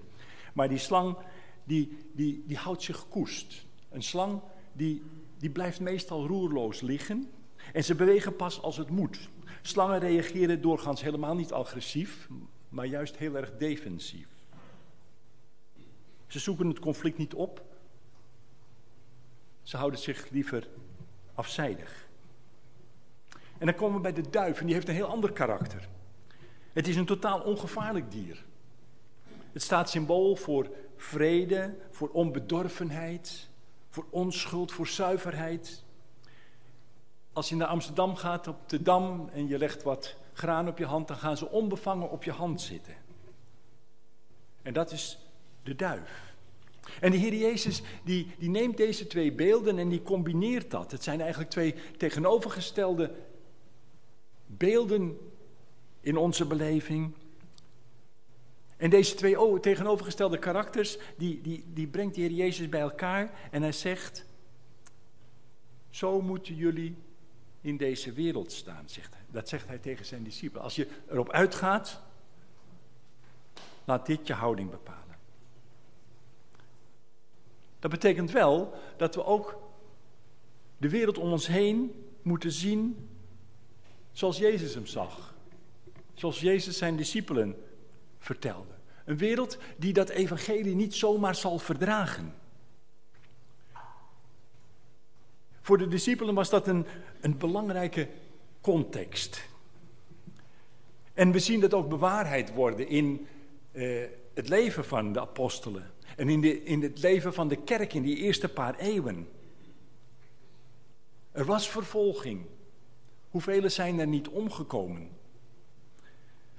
Maar 0.53 0.69
die 0.69 0.77
slang, 0.77 1.17
die, 1.63 1.98
die, 2.12 2.43
die 2.48 2.57
houdt 2.57 2.81
zich 2.81 3.07
koest. 3.07 3.65
Een 3.89 4.03
slang, 4.03 4.41
die, 4.74 5.01
die 5.38 5.50
blijft 5.50 5.79
meestal 5.79 6.27
roerloos 6.27 6.81
liggen 6.81 7.31
en 7.74 7.83
ze 7.83 7.95
bewegen 7.95 8.36
pas 8.36 8.62
als 8.62 8.77
het 8.77 8.89
moet. 8.89 9.29
Slangen 9.62 10.00
reageren 10.00 10.62
doorgaans 10.62 11.01
helemaal 11.01 11.36
niet 11.36 11.51
agressief, 11.51 12.27
maar 12.69 12.86
juist 12.86 13.17
heel 13.17 13.36
erg 13.36 13.57
defensief. 13.57 14.27
Ze 16.27 16.39
zoeken 16.39 16.67
het 16.67 16.79
conflict 16.79 17.17
niet 17.17 17.33
op. 17.33 17.63
Ze 19.62 19.77
houden 19.77 20.00
zich 20.00 20.29
liever 20.29 20.67
afzijdig. 21.33 22.02
En 23.63 23.70
dan 23.70 23.77
komen 23.77 23.96
we 23.96 24.01
bij 24.01 24.24
de 24.24 24.29
duif 24.29 24.60
en 24.60 24.65
die 24.65 24.75
heeft 24.75 24.88
een 24.88 24.93
heel 24.93 25.08
ander 25.08 25.32
karakter. 25.32 25.88
Het 26.74 26.88
is 26.88 26.96
een 26.96 27.05
totaal 27.05 27.39
ongevaarlijk 27.39 28.12
dier. 28.12 28.43
Het 29.51 29.62
staat 29.62 29.89
symbool 29.89 30.36
voor 30.36 30.70
vrede, 30.98 31.75
voor 31.91 32.10
onbedorvenheid, 32.10 33.50
voor 33.89 34.05
onschuld, 34.10 34.72
voor 34.72 34.88
zuiverheid. 34.88 35.84
Als 37.34 37.50
je 37.50 37.55
naar 37.55 37.67
Amsterdam 37.67 38.15
gaat 38.15 38.48
op 38.48 38.70
de 38.70 38.82
dam 38.82 39.29
en 39.34 39.48
je 39.48 39.58
legt 39.58 39.84
wat 39.84 40.15
graan 40.34 40.67
op 40.67 40.77
je 40.77 40.86
hand, 40.86 41.08
dan 41.08 41.17
gaan 41.17 41.38
ze 41.38 41.50
onbevangen 41.50 42.10
op 42.10 42.24
je 42.24 42.32
hand 42.32 42.62
zitten. 42.62 42.96
En 44.62 44.74
dat 44.74 44.91
is 44.91 45.20
de 45.63 45.75
duif. 45.75 46.36
En 47.00 47.12
de 47.12 47.17
Heer 47.17 47.36
Jezus 47.36 47.82
die, 48.03 48.27
die 48.38 48.50
neemt 48.50 48.77
deze 48.77 49.08
twee 49.08 49.32
beelden 49.32 49.79
en 49.79 49.89
die 49.89 50.01
combineert 50.01 50.72
dat. 50.72 50.91
Het 50.91 51.03
zijn 51.03 51.22
eigenlijk 51.22 51.50
twee 51.50 51.75
tegenovergestelde 51.98 53.12
beelden 54.57 55.17
in 56.01 56.17
onze 56.17 56.45
beleving. 56.45 57.13
En 58.77 58.89
deze 58.89 59.15
twee 59.15 59.60
tegenovergestelde 59.60 60.39
karakters, 60.39 60.98
die, 61.17 61.41
die, 61.41 61.63
die 61.74 61.88
brengt 61.88 62.15
de 62.15 62.22
Heer 62.22 62.31
Jezus 62.31 62.69
bij 62.69 62.81
elkaar 62.81 63.50
en 63.51 63.62
hij 63.62 63.72
zegt, 63.72 64.25
zo 65.89 66.22
moeten 66.22 66.55
jullie 66.55 66.95
in 67.62 67.77
deze 67.77 68.12
wereld 68.12 68.51
staan, 68.51 68.83
zegt 68.89 69.13
hij. 69.13 69.24
Dat 69.31 69.50
zegt 69.50 69.67
hij 69.67 69.77
tegen 69.77 70.05
zijn 70.05 70.24
discipelen. 70.24 70.63
Als 70.63 70.75
je 70.75 70.88
erop 71.10 71.29
uitgaat, 71.29 72.01
laat 73.86 74.05
dit 74.05 74.27
je 74.27 74.33
houding 74.33 74.69
bepalen. 74.69 75.17
Dat 77.79 77.91
betekent 77.91 78.31
wel 78.31 78.74
dat 78.98 79.15
we 79.15 79.25
ook 79.25 79.57
de 80.77 80.89
wereld 80.89 81.17
om 81.17 81.31
ons 81.31 81.48
heen 81.48 82.05
moeten 82.22 82.51
zien 82.51 83.10
zoals 84.13 84.38
Jezus 84.38 84.74
hem 84.74 84.86
zag. 84.86 85.34
Zoals 86.13 86.39
Jezus 86.39 86.77
zijn 86.77 86.96
discipelen 86.96 87.55
vertelde. 88.20 88.74
Een 89.05 89.17
wereld 89.17 89.58
die 89.77 89.93
dat 89.93 90.10
evangelie 90.10 90.75
niet 90.75 90.96
zomaar 90.96 91.36
zal 91.36 91.60
verdragen. 91.60 92.34
Voor 95.62 95.77
de 95.77 95.88
discipelen 95.88 96.36
was 96.36 96.50
dat 96.50 96.67
een, 96.67 96.86
een 97.22 97.38
belangrijke 97.38 98.08
context. 98.62 99.46
En 101.13 101.32
we 101.32 101.39
zien 101.39 101.60
dat 101.60 101.74
ook 101.74 101.89
bewaarheid 101.89 102.53
worden 102.53 102.88
in 102.88 103.27
uh, 103.72 104.03
het 104.34 104.50
leven 104.50 104.86
van 104.86 105.13
de 105.13 105.20
apostelen. 105.20 105.91
En 106.15 106.29
in, 106.29 106.41
de, 106.41 106.63
in 106.63 106.82
het 106.82 107.00
leven 107.01 107.34
van 107.34 107.48
de 107.48 107.55
kerk 107.63 107.93
in 107.93 108.01
die 108.01 108.17
eerste 108.17 108.50
paar 108.50 108.75
eeuwen. 108.75 109.27
Er 111.32 111.46
was 111.46 111.70
vervolging. 111.70 112.46
Hoeveel 113.33 113.69
zijn 113.69 113.99
er 113.99 114.07
niet 114.07 114.27
omgekomen? 114.27 115.09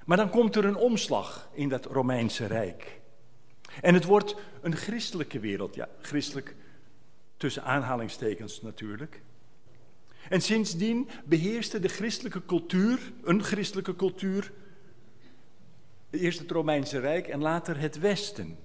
Maar 0.05 0.17
dan 0.17 0.29
komt 0.29 0.55
er 0.55 0.65
een 0.65 0.75
omslag 0.75 1.49
in 1.53 1.69
dat 1.69 1.85
Romeinse 1.85 2.45
Rijk. 2.45 3.01
En 3.81 3.93
het 3.93 4.03
wordt 4.03 4.35
een 4.61 4.75
christelijke 4.75 5.39
wereld, 5.39 5.75
ja, 5.75 5.89
christelijk 6.01 6.55
tussen 7.37 7.63
aanhalingstekens 7.63 8.61
natuurlijk. 8.61 9.21
En 10.29 10.41
sindsdien 10.41 11.09
beheerste 11.25 11.79
de 11.79 11.87
christelijke 11.87 12.45
cultuur, 12.45 13.11
een 13.23 13.43
christelijke 13.43 13.95
cultuur, 13.95 14.51
eerst 16.09 16.39
het 16.39 16.51
Romeinse 16.51 16.99
Rijk 16.99 17.27
en 17.27 17.41
later 17.41 17.79
het 17.79 17.99
Westen. 17.99 18.57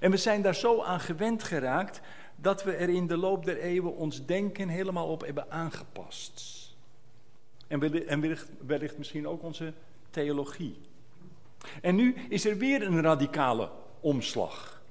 En 0.00 0.10
we 0.10 0.16
zijn 0.16 0.42
daar 0.42 0.54
zo 0.54 0.82
aan 0.82 1.00
gewend 1.00 1.42
geraakt 1.42 2.00
dat 2.36 2.64
we 2.64 2.72
er 2.72 2.88
in 2.88 3.06
de 3.06 3.16
loop 3.16 3.44
der 3.44 3.58
eeuwen 3.58 3.96
ons 3.96 4.26
denken 4.26 4.68
helemaal 4.68 5.08
op 5.08 5.24
hebben 5.24 5.50
aangepast. 5.50 6.69
En 7.70 7.78
wellicht, 8.20 8.48
wellicht 8.66 8.98
misschien 8.98 9.28
ook 9.28 9.42
onze 9.42 9.72
theologie. 10.10 10.76
En 11.82 11.94
nu 11.94 12.14
is 12.28 12.44
er 12.44 12.56
weer 12.56 12.82
een 12.82 13.00
radicale 13.00 13.70
omslag. 14.00 14.82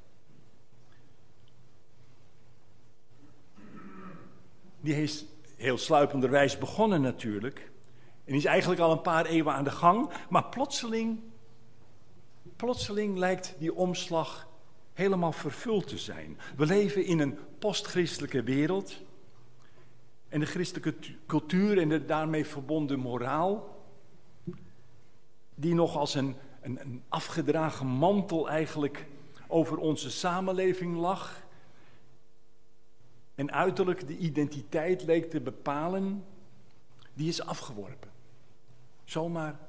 Die 4.81 5.01
is 5.01 5.25
heel 5.55 5.77
sluipenderwijs 5.77 6.57
begonnen 6.57 7.01
natuurlijk. 7.01 7.71
En 8.25 8.33
is 8.33 8.45
eigenlijk 8.45 8.81
al 8.81 8.91
een 8.91 9.01
paar 9.01 9.25
eeuwen 9.25 9.53
aan 9.53 9.63
de 9.63 9.71
gang. 9.71 10.09
Maar 10.29 10.45
plotseling, 10.45 11.19
plotseling 12.55 13.17
lijkt 13.17 13.55
die 13.57 13.73
omslag 13.73 14.47
helemaal 14.93 15.31
vervuld 15.31 15.87
te 15.87 15.97
zijn. 15.97 16.37
We 16.55 16.65
leven 16.65 17.05
in 17.05 17.19
een 17.19 17.37
postchristelijke 17.59 18.43
wereld. 18.43 18.99
En 20.29 20.39
de 20.39 20.45
christelijke 20.45 20.95
cultuur 21.25 21.77
en 21.77 21.89
de 21.89 22.05
daarmee 22.05 22.45
verbonden 22.45 22.99
moraal, 22.99 23.77
die 25.55 25.73
nog 25.73 25.95
als 25.97 26.15
een, 26.15 26.35
een, 26.61 27.03
afgedragen 27.07 27.87
mantel 27.87 28.49
eigenlijk 28.49 29.07
over 29.47 29.77
onze 29.77 30.11
samenleving 30.11 30.97
lag. 30.97 31.47
En 33.35 33.51
uiterlijk 33.51 34.07
de 34.07 34.17
identiteit 34.17 35.03
leek 35.03 35.29
te 35.29 35.41
bepalen, 35.41 36.23
die 37.13 37.27
is 37.27 37.41
afgeworpen. 37.41 38.11
Zomaar, 39.03 39.59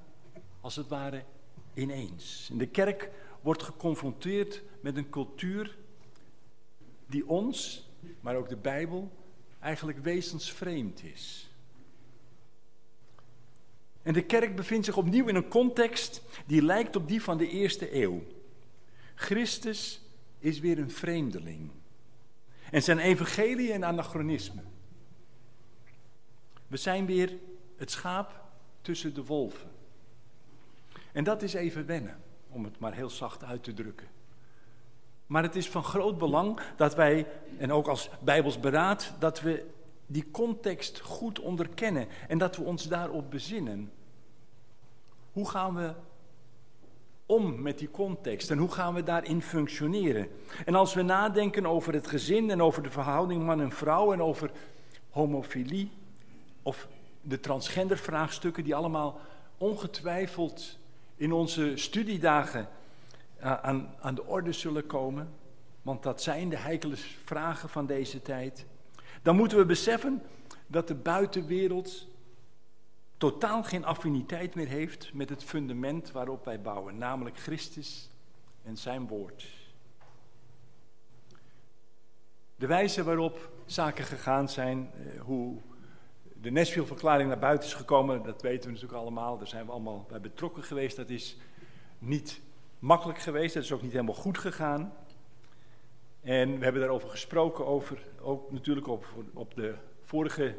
als 0.61 0.76
het 0.76 0.88
ware, 0.88 1.25
ineens. 1.75 2.49
En 2.50 2.59
de 2.59 2.67
kerk 2.67 3.11
wordt 3.40 3.62
geconfronteerd 3.62 4.62
met 4.81 4.97
een 4.97 5.11
cultuur 5.11 5.79
die 7.07 7.29
ons, 7.29 7.88
maar 8.21 8.37
ook 8.37 8.49
de 8.49 8.57
Bijbel, 8.57 9.11
eigenlijk 9.61 9.99
wezensvreemd 9.99 11.02
is. 11.02 11.50
En 14.02 14.12
de 14.12 14.25
kerk 14.25 14.57
bevindt 14.57 14.85
zich 14.85 14.97
opnieuw 14.97 15.26
in 15.26 15.35
een 15.35 15.49
context 15.49 16.23
die 16.47 16.62
lijkt 16.62 16.97
op 16.97 17.09
die 17.09 17.23
van 17.23 17.38
de 17.38 17.49
eerste 17.49 17.95
eeuw. 17.95 18.23
Christus 19.14 20.00
is 20.38 20.59
weer 20.59 20.79
een 20.79 20.90
vreemdeling. 20.90 21.71
En 22.71 22.83
zijn 22.83 22.99
evangelie 22.99 23.73
een 23.73 23.85
anachronisme. 23.85 24.62
We 26.67 26.76
zijn 26.76 27.07
weer 27.07 27.37
het 27.76 27.90
schaap 27.90 28.45
tussen 28.83 29.14
de 29.14 29.25
wolven. 29.25 29.71
En 31.12 31.25
dat 31.25 31.43
is 31.43 31.55
even 31.55 31.87
wennen, 31.87 32.21
om 32.49 32.64
het 32.64 32.79
maar 32.79 32.95
heel 32.95 33.11
zacht 33.11 33.45
uit 33.45 33.62
te 33.62 33.75
drukken. 33.75 34.09
Maar 35.30 35.42
het 35.42 35.56
is 35.56 35.68
van 35.68 35.84
groot 35.84 36.18
belang 36.18 36.60
dat 36.76 36.94
wij, 36.94 37.26
en 37.58 37.72
ook 37.72 37.87
als 37.87 38.10
Bijbels 38.20 38.60
beraad, 38.60 39.12
dat 39.18 39.40
we 39.40 39.66
die 40.06 40.30
context 40.30 41.00
goed 41.00 41.40
onderkennen 41.40 42.08
en 42.28 42.38
dat 42.38 42.56
we 42.56 42.62
ons 42.62 42.88
daarop 42.88 43.30
bezinnen. 43.30 43.92
Hoe 45.32 45.49
gaan 45.49 45.75
we 45.75 45.92
om 47.26 47.62
met 47.62 47.78
die 47.78 47.90
context 47.90 48.50
en 48.50 48.58
hoe 48.58 48.70
gaan 48.70 48.94
we 48.94 49.02
daarin 49.02 49.42
functioneren? 49.42 50.28
En 50.64 50.75
als 50.75 50.94
we 50.94 51.02
nadenken 51.02 51.66
over 51.66 51.92
het 51.92 52.06
gezin 52.06 52.50
en 52.50 52.62
over 52.62 52.82
de 52.82 52.90
verhouding 52.90 53.42
man 53.42 53.60
en 53.60 53.72
vrouw 53.72 54.12
en 54.12 54.22
over 54.22 54.50
homofilie 55.10 55.90
of 56.62 56.88
de 57.20 57.40
transgender 57.40 57.99
vraagstukken 57.99 58.64
die 58.64 58.75
allemaal 58.75 59.20
ongetwijfeld 59.58 60.78
in 61.16 61.32
onze 61.32 61.72
studiedagen 61.76 62.68
aan, 63.40 63.94
aan 64.00 64.14
de 64.14 64.25
orde 64.25 64.52
zullen 64.52 64.87
komen, 64.87 65.32
want 65.82 66.02
dat 66.02 66.23
zijn 66.23 66.49
de 66.49 66.56
heikele 66.56 66.97
vragen 67.25 67.68
van 67.68 67.87
deze 67.87 68.23
tijd, 68.23 68.66
dan 69.23 69.37
moeten 69.37 69.59
we 69.59 69.64
beseffen 69.64 70.23
dat 70.66 70.88
de 70.88 70.94
buitenwereld 70.94 72.06
totaal 73.16 73.62
geen 73.62 73.85
affiniteit 73.85 74.54
meer 74.54 74.68
heeft 74.68 75.12
met 75.12 75.28
het 75.28 75.44
fundament 75.44 76.12
waarop 76.12 76.44
wij 76.44 76.61
bouwen, 76.61 76.99
namelijk 76.99 77.38
Christus 77.38 78.11
en 78.62 78.76
zijn 78.76 79.06
woord. 79.06 79.47
De 82.56 82.66
wijze 82.66 83.04
waarop 83.04 83.50
zaken 83.66 84.04
gegaan 84.04 84.49
zijn, 84.49 84.90
eh, 84.92 85.20
hoe 85.20 85.61
de 86.40 86.50
Nashville-verklaring 86.50 87.28
naar 87.28 87.38
buiten 87.38 87.68
is 87.68 87.75
gekomen, 87.75 88.23
dat 88.23 88.42
weten 88.42 88.66
we 88.66 88.73
natuurlijk 88.73 89.00
allemaal. 89.00 89.38
Daar 89.38 89.47
zijn 89.47 89.66
we 89.66 89.73
allemaal 89.73 90.06
bij 90.09 90.20
betrokken 90.20 90.62
geweest. 90.62 90.97
Dat 90.97 91.11
is 91.11 91.37
niet 91.99 92.40
makkelijk 92.80 93.18
geweest, 93.18 93.54
dat 93.54 93.62
is 93.62 93.72
ook 93.72 93.82
niet 93.82 93.92
helemaal 93.92 94.14
goed 94.14 94.38
gegaan. 94.38 94.92
En 96.20 96.58
we 96.58 96.64
hebben 96.64 96.80
daarover 96.80 97.08
gesproken, 97.08 97.66
over, 97.66 98.06
ook 98.20 98.52
natuurlijk 98.52 98.87
op, 98.87 99.06
op 99.34 99.54
de 99.54 99.75
vorige 100.02 100.58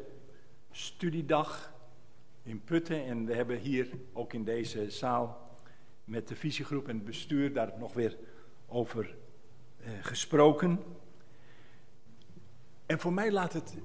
studiedag 0.70 1.72
in 2.42 2.64
Putten. 2.64 3.04
En 3.04 3.26
we 3.26 3.34
hebben 3.34 3.58
hier 3.58 3.88
ook 4.12 4.32
in 4.32 4.44
deze 4.44 4.90
zaal 4.90 5.56
met 6.04 6.28
de 6.28 6.36
visiegroep 6.36 6.88
en 6.88 6.96
het 6.96 7.04
bestuur 7.04 7.52
daar 7.52 7.72
nog 7.78 7.92
weer 7.92 8.16
over 8.66 9.14
eh, 9.78 9.90
gesproken. 10.00 10.82
En 12.86 12.98
voor 12.98 13.12
mij 13.12 13.32
laat 13.32 13.52
het 13.52 13.76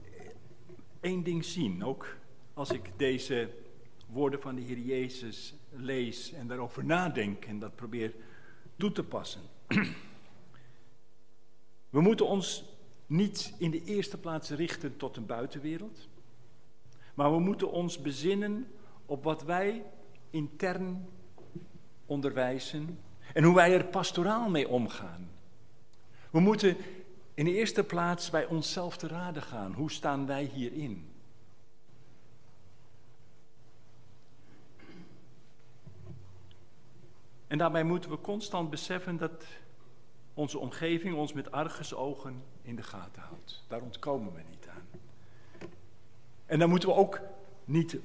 één 0.99 1.23
ding 1.23 1.45
zien, 1.45 1.83
ook 1.83 2.17
als 2.53 2.71
ik 2.71 2.91
deze 2.95 3.49
woorden 4.09 4.41
van 4.41 4.55
de 4.55 4.61
Heer 4.61 4.79
Jezus 4.79 5.53
lees 5.69 6.33
en 6.33 6.47
daarover 6.47 6.85
nadenk 6.85 7.45
en 7.45 7.59
dat 7.59 7.75
probeer 7.75 8.13
toe 8.77 8.91
te 8.91 9.03
passen. 9.03 9.41
We 11.89 12.01
moeten 12.01 12.27
ons 12.27 12.63
niet 13.05 13.53
in 13.57 13.71
de 13.71 13.83
eerste 13.83 14.17
plaats 14.17 14.49
richten 14.49 14.97
tot 14.97 15.17
een 15.17 15.25
buitenwereld, 15.25 16.07
maar 17.13 17.31
we 17.31 17.39
moeten 17.39 17.71
ons 17.71 18.01
bezinnen 18.01 18.67
op 19.05 19.23
wat 19.23 19.43
wij 19.43 19.83
intern 20.29 21.07
onderwijzen 22.05 22.99
en 23.33 23.43
hoe 23.43 23.55
wij 23.55 23.73
er 23.73 23.85
pastoraal 23.85 24.49
mee 24.49 24.67
omgaan. 24.67 25.29
We 26.31 26.39
moeten 26.39 26.77
in 27.33 27.45
de 27.45 27.53
eerste 27.53 27.83
plaats 27.83 28.29
bij 28.29 28.45
onszelf 28.45 28.97
te 28.97 29.07
raden 29.07 29.41
gaan. 29.41 29.73
Hoe 29.73 29.91
staan 29.91 30.25
wij 30.25 30.43
hierin? 30.43 31.09
En 37.47 37.57
daarbij 37.57 37.83
moeten 37.83 38.09
we 38.09 38.21
constant 38.21 38.69
beseffen 38.69 39.17
dat 39.17 39.45
onze 40.33 40.57
omgeving 40.59 41.15
ons 41.15 41.33
met 41.33 41.51
argusogen 41.51 42.43
in 42.61 42.75
de 42.75 42.83
gaten 42.83 43.21
houdt. 43.21 43.63
Daar 43.67 43.81
ontkomen 43.81 44.33
we 44.33 44.41
niet 44.49 44.67
aan. 44.67 44.99
En 46.45 46.59
daar 46.59 46.69
moeten 46.69 46.89
we 46.89 46.95
ook 46.95 47.19
niet 47.65 47.97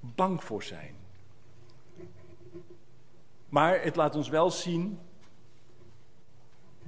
bang 0.00 0.44
voor 0.44 0.62
zijn. 0.62 0.94
Maar 3.48 3.82
het 3.82 3.96
laat 3.96 4.14
ons 4.14 4.28
wel 4.28 4.50
zien 4.50 4.98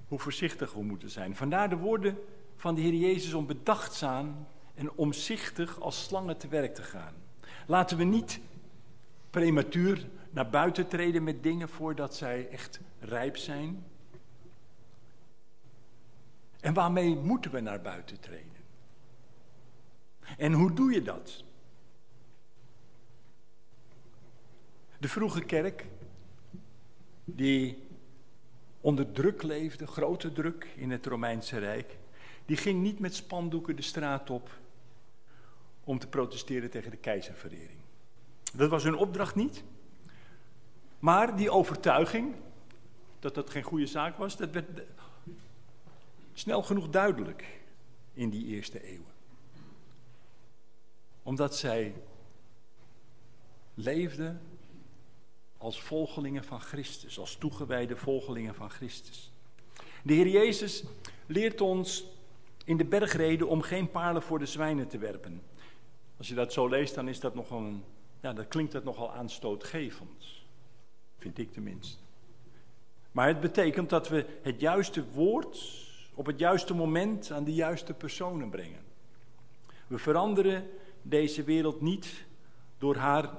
hoe 0.09 0.19
voorzichtig 0.19 0.73
we 0.73 0.83
moeten 0.83 1.11
zijn. 1.11 1.37
Vandaar 1.37 1.69
de 1.69 1.77
woorden 1.77 2.19
van 2.57 2.75
de 2.75 2.81
Heer 2.81 2.95
Jezus 2.95 3.33
om 3.33 3.47
bedachtzaam 3.47 4.47
en 4.75 4.93
omzichtig 4.93 5.81
als 5.81 6.05
slangen 6.05 6.37
te 6.37 6.49
werk 6.49 6.75
te 6.75 6.83
gaan. 6.83 7.15
Laten 7.67 7.97
we 7.97 8.05
niet 8.05 8.41
prematuur 9.31 10.09
naar 10.31 10.51
buiten 10.51 10.89
treden 10.89 11.25
met 11.25 11.43
dingen 11.43 11.69
voordat 11.69 12.17
zij 12.17 12.49
echt 12.49 12.81
rijp 12.99 13.37
zijn. 13.37 13.85
En 16.61 16.75
waarmee 16.75 17.17
moeten 17.17 17.51
we 17.51 17.61
naar 17.61 17.81
buiten 17.81 18.21
treden? 18.21 18.49
En 20.37 20.53
hoe 20.53 20.73
doe 20.73 20.93
je 20.93 21.03
dat? 21.03 21.45
De 24.99 25.09
vroege 25.09 25.45
kerk, 25.45 25.87
die 27.25 27.83
onder 28.81 29.13
druk 29.13 29.43
leefde, 29.43 29.87
grote 29.87 30.33
druk 30.33 30.69
in 30.77 30.91
het 30.91 31.07
Romeinse 31.07 31.59
Rijk, 31.59 31.99
die 32.47 32.57
ging 32.57 32.83
niet 32.83 32.99
met 32.99 33.15
spandoeken 33.15 33.77
de 33.77 33.83
straat 33.83 34.31
op 34.31 34.51
om 35.85 35.99
te 35.99 36.09
protesteren 36.09 36.71
tegen 36.71 36.91
de 36.91 36.97
keizerverering. 36.97 37.79
Dat 38.55 38.71
was 38.71 38.83
hun 38.83 38.97
opdracht 38.97 39.35
niet. 39.35 39.65
Maar 41.01 41.37
die 41.37 41.51
overtuiging 41.51 42.35
dat 43.19 43.35
dat 43.35 43.51
geen 43.51 43.63
goede 43.63 43.87
zaak 43.87 44.17
was, 44.17 44.37
dat 44.37 44.51
werd 44.51 44.83
snel 46.33 46.63
genoeg 46.63 46.89
duidelijk 46.89 47.61
in 48.13 48.31
die 48.31 48.47
eerste 48.47 48.83
eeuwen. 48.85 49.13
Omdat 51.23 51.57
zij 51.57 51.95
leefden 53.75 54.41
als 55.59 55.81
volgelingen 55.81 56.45
van 56.45 56.61
Christus, 56.61 57.19
als 57.19 57.37
toegewijde 57.37 57.97
volgelingen 57.97 58.55
van 58.55 58.71
Christus. 58.71 59.33
De 60.03 60.13
Heer 60.13 60.29
Jezus 60.29 60.85
leert 61.27 61.61
ons 61.61 62.05
in 62.65 62.77
de 62.77 62.85
bergreden 62.85 63.49
om 63.49 63.63
geen 63.63 63.91
paarden 63.91 64.23
voor 64.23 64.39
de 64.39 64.47
zwijnen 64.47 64.89
te 64.89 64.99
werpen. 64.99 65.43
Als 66.17 66.29
je 66.29 66.35
dat 66.35 66.53
zo 66.53 66.69
leest, 66.69 66.95
dan 66.95 67.09
is 67.09 67.21
dat 67.21 67.35
nogal 67.35 67.59
een, 67.59 67.85
ja, 68.21 68.33
dat 68.33 68.49
klinkt 68.49 68.73
dat 68.73 68.85
nogal 68.85 69.13
aanstootgevend. 69.13 70.40
Vind 71.21 71.39
ik 71.39 71.53
tenminste. 71.53 71.99
Maar 73.13 73.27
het 73.27 73.41
betekent 73.41 73.91
dat 73.91 74.09
we 74.09 74.27
het 74.43 74.61
juiste 74.61 75.11
woord 75.11 75.87
op 76.15 76.27
het 76.27 76.39
juiste 76.39 76.75
moment 76.75 77.31
aan 77.31 77.45
de 77.45 77.55
juiste 77.55 77.95
personen 77.95 78.51
brengen. 78.51 78.85
We 79.87 79.99
veranderen 79.99 80.71
deze 81.03 81.43
wereld 81.43 81.81
niet 81.81 82.25
door 82.79 82.97
haar 82.97 83.31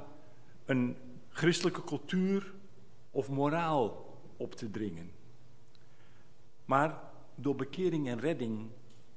een 0.66 0.98
christelijke 1.30 1.84
cultuur 1.84 2.54
of 3.12 3.30
moraal 3.30 4.16
op 4.38 4.56
te 4.56 4.72
dringen. 4.72 5.12
Maar 6.66 7.00
door 7.36 7.56
bekering 7.56 8.08
en 8.08 8.20
redding 8.20 8.68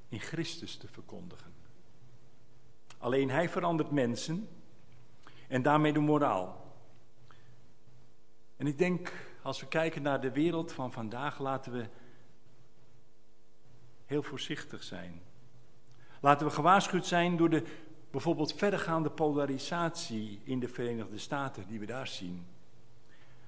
in 0.08 0.20
Christus 0.20 0.76
te 0.76 0.88
verkondigen. 0.88 1.52
Alleen 2.98 3.30
Hij 3.30 3.48
verandert 3.48 3.90
mensen 3.90 4.48
en 5.48 5.62
daarmee 5.62 5.92
de 5.92 6.00
moraal. 6.00 6.63
En 8.56 8.66
ik 8.66 8.78
denk, 8.78 9.12
als 9.42 9.60
we 9.60 9.66
kijken 9.66 10.02
naar 10.02 10.20
de 10.20 10.32
wereld 10.32 10.72
van 10.72 10.92
vandaag, 10.92 11.38
laten 11.38 11.72
we 11.72 11.88
heel 14.06 14.22
voorzichtig 14.22 14.82
zijn. 14.82 15.22
Laten 16.20 16.46
we 16.46 16.52
gewaarschuwd 16.52 17.06
zijn 17.06 17.36
door 17.36 17.50
de 17.50 17.64
Bijvoorbeeld 18.14 18.54
verdergaande 18.54 19.10
polarisatie 19.10 20.40
in 20.44 20.60
de 20.60 20.68
Verenigde 20.68 21.18
Staten 21.18 21.66
die 21.68 21.78
we 21.78 21.86
daar 21.86 22.06
zien. 22.06 22.46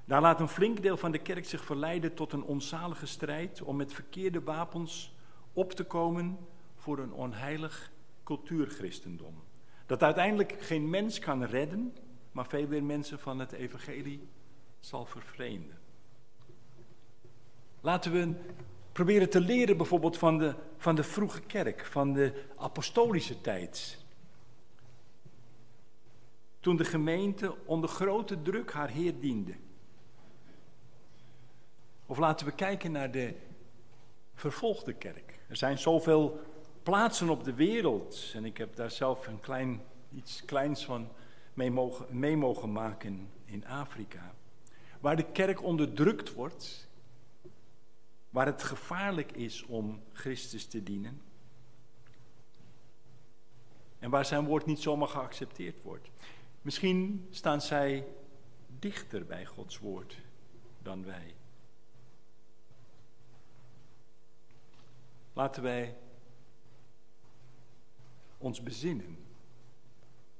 Daar 0.05 0.21
laat 0.21 0.40
een 0.40 0.49
flink 0.49 0.83
deel 0.83 0.97
van 0.97 1.11
de 1.11 1.19
kerk 1.19 1.45
zich 1.45 1.64
verleiden 1.64 2.14
tot 2.14 2.33
een 2.33 2.42
onzalige 2.42 3.07
strijd 3.07 3.62
om 3.62 3.77
met 3.77 3.92
verkeerde 3.92 4.42
wapens 4.42 5.16
op 5.53 5.73
te 5.73 5.85
komen 5.85 6.38
voor 6.77 6.99
een 6.99 7.12
onheilig 7.12 7.90
cultuurchristendom. 8.25 9.42
Dat 9.87 10.03
uiteindelijk 10.03 10.57
geen 10.59 10.90
mens 10.90 11.19
kan 11.19 11.45
redden, 11.45 11.97
maar 12.33 12.47
veel 12.47 12.66
meer 12.66 12.85
mensen 12.85 13.19
van 13.19 13.38
het 13.38 13.53
evangelie 13.53 14.29
zal 14.80 15.06
vervreemden. 15.06 15.78
Laten 17.80 18.12
we 18.12 18.34
proberen 18.92 19.30
te 19.30 19.40
leren 19.40 19.76
bijvoorbeeld 19.76 20.18
van 20.18 20.38
de, 20.38 20.54
van 20.76 20.94
de 20.94 21.02
vroege 21.02 21.40
kerk, 21.40 21.86
van 21.86 22.12
de 22.12 22.44
apostolische 22.56 23.40
tijd. 23.40 23.98
Toen 26.60 26.76
de 26.76 26.84
gemeente 26.84 27.54
onder 27.64 27.88
grote 27.88 28.42
druk 28.42 28.72
haar 28.72 28.88
Heer 28.88 29.20
diende. 29.20 29.54
Of 32.06 32.18
laten 32.18 32.46
we 32.46 32.52
kijken 32.52 32.92
naar 32.92 33.10
de 33.10 33.34
vervolgde 34.34 34.92
kerk. 34.92 35.38
Er 35.48 35.56
zijn 35.56 35.78
zoveel 35.78 36.40
plaatsen 36.82 37.28
op 37.28 37.44
de 37.44 37.54
wereld. 37.54 38.32
En 38.34 38.44
ik 38.44 38.58
heb 38.58 38.76
daar 38.76 38.90
zelf 38.90 39.26
een 39.26 39.40
klein, 39.40 39.82
iets 40.14 40.44
kleins 40.44 40.84
van 40.84 41.08
mee 41.54 41.70
mogen, 41.70 42.18
mee 42.18 42.36
mogen 42.36 42.72
maken 42.72 43.30
in 43.44 43.66
Afrika. 43.66 44.34
Waar 45.00 45.16
de 45.16 45.32
kerk 45.32 45.62
onderdrukt 45.62 46.32
wordt. 46.32 46.88
Waar 48.30 48.46
het 48.46 48.62
gevaarlijk 48.62 49.32
is 49.32 49.62
om 49.62 50.02
Christus 50.12 50.66
te 50.66 50.82
dienen. 50.82 51.20
En 53.98 54.11
waar 54.11 54.24
zijn 54.24 54.44
woord 54.44 54.66
niet 54.66 54.80
zomaar 54.80 55.09
geaccepteerd 55.09 55.82
wordt. 55.82 56.11
Misschien 56.62 57.26
staan 57.30 57.61
zij 57.61 58.06
dichter 58.78 59.26
bij 59.26 59.46
Gods 59.46 59.78
woord 59.78 60.20
dan 60.82 61.04
wij. 61.04 61.35
Laten 65.32 65.62
wij 65.62 65.96
ons 68.38 68.62
bezinnen 68.62 69.25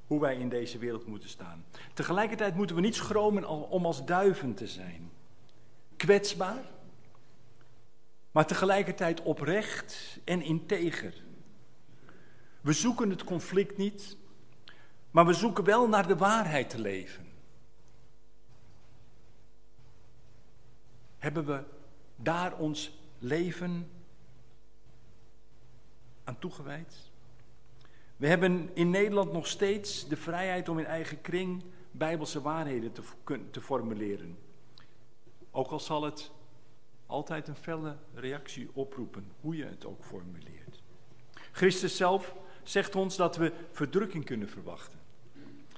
hoe 0.07 0.21
wij 0.21 0.37
in 0.37 0.49
deze 0.49 0.79
wereld 0.79 1.07
moeten 1.07 1.29
staan. 1.29 1.65
Tegelijkertijd 1.95 2.55
moeten 2.55 2.77
we 2.77 2.83
niet 2.83 2.95
schromen 2.95 3.71
om 3.71 3.87
als 3.87 4.05
duiven 4.05 4.55
te 4.55 4.67
zijn. 4.67 5.11
Kwetsbaar, 5.97 6.65
maar 8.31 8.47
tegelijkertijd 8.47 9.23
oprecht 9.23 10.19
en 10.25 10.43
integer. 10.43 11.15
We 12.61 12.73
zoeken 12.73 13.11
het 13.11 13.25
conflict 13.25 13.77
niet, 13.77 14.17
maar 15.11 15.27
we 15.27 15.33
zoeken 15.33 15.65
wel 15.65 15.89
naar 15.89 16.07
de 16.07 16.17
waarheid 16.17 16.71
te 16.71 16.81
leven. 16.81 17.27
Hebben 21.19 21.47
we 21.47 21.63
daar 22.17 22.57
ons 22.57 22.99
leven 23.19 23.91
aan 26.25 26.39
toegewijd? 26.39 27.11
We 28.17 28.27
hebben 28.27 28.71
in 28.75 28.91
Nederland 28.91 29.33
nog 29.33 29.47
steeds 29.47 30.09
de 30.09 30.17
vrijheid 30.17 30.69
om 30.69 30.79
in 30.79 30.85
eigen 30.85 31.21
kring 31.21 31.65
bijbelse 31.91 32.43
waarheden 32.43 32.93
te, 32.93 33.03
te 33.51 33.61
formuleren. 33.61 34.39
Ook 35.51 35.71
al 35.71 35.81
zal 35.81 36.03
het 36.03 36.31
altijd 37.07 37.49
een 37.49 37.57
felle 37.57 37.97
reactie 38.15 38.71
oproepen, 38.73 39.33
hoe 39.41 39.57
je 39.57 39.65
het 39.65 39.87
ook 39.87 40.05
formuleert. 40.05 40.83
Christus 41.53 41.97
zelf 41.97 42.35
zegt 42.63 42.95
ons 42.95 43.17
dat 43.17 43.37
we 43.37 43.53
verdrukking 43.71 44.25
kunnen 44.25 44.49
verwachten. 44.49 44.99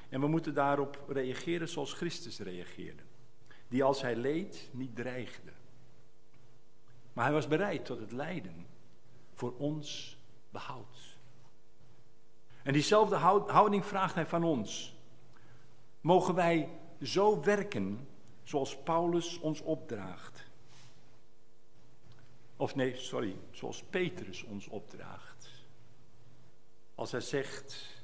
En 0.09 0.21
we 0.21 0.27
moeten 0.27 0.55
daarop 0.55 1.05
reageren 1.09 1.69
zoals 1.69 1.93
Christus 1.93 2.39
reageerde. 2.39 3.03
Die 3.69 3.85
als 3.85 4.03
hij 4.03 4.17
leed 4.17 4.69
niet 4.73 4.97
dreigde. 4.97 5.53
Maar 7.13 7.25
hij 7.25 7.35
was 7.35 7.49
bereid 7.49 7.85
tot 7.85 7.99
het 8.01 8.13
lijden 8.13 8.67
voor 9.35 9.55
ons 9.57 10.19
behoud. 10.51 11.18
En 12.69 12.75
diezelfde 12.75 13.17
houding 13.47 13.85
vraagt 13.85 14.15
hij 14.15 14.27
van 14.27 14.45
ons. 14.45 14.97
Mogen 16.01 16.35
wij 16.35 16.69
zo 17.03 17.41
werken 17.41 18.09
zoals 18.43 18.83
Paulus 18.83 19.39
ons 19.39 19.61
opdraagt? 19.61 20.47
Of 22.57 22.75
nee, 22.75 22.97
sorry, 22.97 23.37
zoals 23.51 23.83
Petrus 23.83 24.43
ons 24.43 24.67
opdraagt. 24.67 25.51
Als 26.95 27.11
hij 27.11 27.21
zegt 27.21 28.03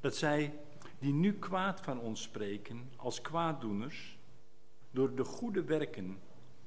dat 0.00 0.16
zij 0.16 0.58
die 0.98 1.12
nu 1.12 1.38
kwaad 1.38 1.80
van 1.80 2.00
ons 2.00 2.22
spreken 2.22 2.90
als 2.96 3.20
kwaaddoeners, 3.20 4.18
door 4.90 5.14
de 5.14 5.24
goede 5.24 5.64
werken 5.64 6.20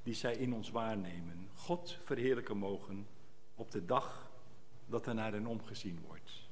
die 0.03 0.13
zij 0.13 0.35
in 0.35 0.53
ons 0.53 0.71
waarnemen, 0.71 1.49
God 1.55 1.97
verheerlijken 2.03 2.57
mogen 2.57 3.07
op 3.55 3.71
de 3.71 3.85
dag 3.85 4.31
dat 4.85 5.07
er 5.07 5.13
naar 5.13 5.31
hen 5.31 5.45
omgezien 5.45 6.03
wordt. 6.07 6.42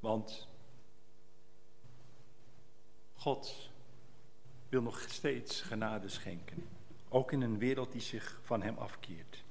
Want 0.00 0.48
God 3.14 3.70
wil 4.68 4.82
nog 4.82 5.00
steeds 5.00 5.60
genade 5.60 6.08
schenken, 6.08 6.68
ook 7.08 7.32
in 7.32 7.40
een 7.40 7.58
wereld 7.58 7.92
die 7.92 8.00
zich 8.00 8.40
van 8.42 8.62
Hem 8.62 8.78
afkeert. 8.78 9.44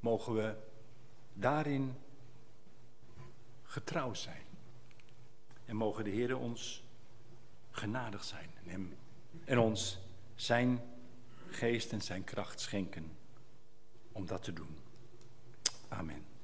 Mogen 0.00 0.34
we 0.34 0.56
daarin 1.32 1.96
getrouw 3.62 4.14
zijn. 4.14 4.44
En 5.64 5.76
mogen 5.76 6.04
de 6.04 6.10
Heer 6.10 6.36
ons 6.36 6.84
genadig 7.70 8.24
zijn 8.24 8.50
en, 8.62 8.68
hem, 8.70 8.96
en 9.44 9.58
ons 9.58 9.98
zijn 10.34 10.82
geest 11.50 11.92
en 11.92 12.02
zijn 12.02 12.24
kracht 12.24 12.60
schenken 12.60 13.16
om 14.12 14.26
dat 14.26 14.42
te 14.42 14.52
doen. 14.52 14.78
Amen. 15.88 16.35